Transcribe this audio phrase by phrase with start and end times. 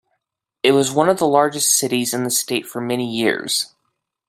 [0.63, 3.67] It was one of the largest cities in the state for many years.